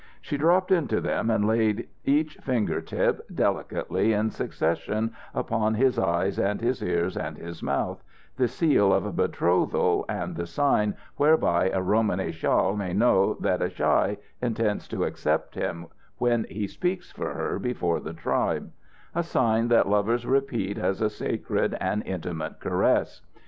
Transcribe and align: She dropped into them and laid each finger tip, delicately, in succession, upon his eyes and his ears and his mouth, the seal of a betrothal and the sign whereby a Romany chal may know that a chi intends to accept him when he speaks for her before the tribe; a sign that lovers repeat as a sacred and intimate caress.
She 0.19 0.35
dropped 0.35 0.71
into 0.71 0.99
them 0.99 1.29
and 1.29 1.45
laid 1.45 1.87
each 2.03 2.37
finger 2.37 2.81
tip, 2.81 3.21
delicately, 3.31 4.13
in 4.13 4.31
succession, 4.31 5.13
upon 5.35 5.75
his 5.75 5.99
eyes 5.99 6.39
and 6.39 6.59
his 6.59 6.81
ears 6.81 7.15
and 7.15 7.37
his 7.37 7.61
mouth, 7.61 8.03
the 8.35 8.47
seal 8.47 8.93
of 8.95 9.05
a 9.05 9.11
betrothal 9.11 10.05
and 10.09 10.35
the 10.35 10.47
sign 10.47 10.95
whereby 11.17 11.69
a 11.69 11.83
Romany 11.83 12.31
chal 12.31 12.75
may 12.75 12.93
know 12.95 13.35
that 13.41 13.61
a 13.61 13.69
chi 13.69 14.17
intends 14.41 14.87
to 14.87 15.03
accept 15.03 15.53
him 15.53 15.85
when 16.17 16.45
he 16.49 16.65
speaks 16.65 17.11
for 17.11 17.35
her 17.35 17.59
before 17.59 17.99
the 17.99 18.11
tribe; 18.13 18.71
a 19.13 19.21
sign 19.21 19.67
that 19.67 19.87
lovers 19.87 20.25
repeat 20.25 20.79
as 20.79 20.99
a 20.99 21.11
sacred 21.11 21.77
and 21.79 22.01
intimate 22.07 22.59
caress. 22.59 23.21